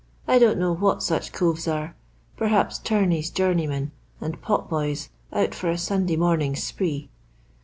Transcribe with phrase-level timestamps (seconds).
[0.27, 1.95] I don't know what sach coves are.
[2.35, 7.11] Perhaps 'torneys' joomeymen, or pot boys out for a Sunday morn ing's spree."